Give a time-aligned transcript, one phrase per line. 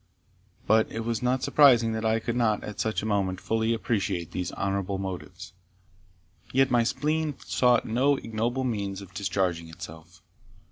[0.65, 4.31] But it was not surprising that I could not, at such a moment, fully appreciate
[4.31, 5.53] these honourable motives;
[6.51, 10.23] yet my spleen sought no ignoble means of discharging itself.